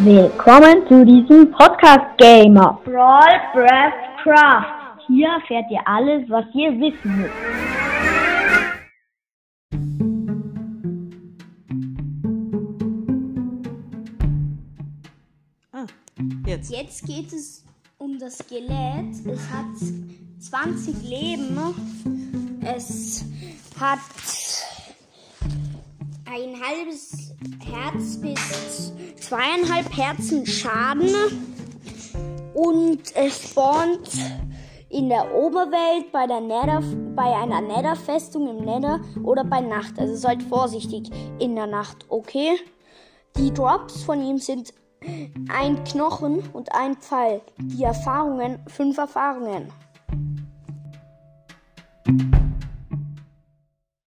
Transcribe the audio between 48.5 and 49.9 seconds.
fünf Erfahrungen.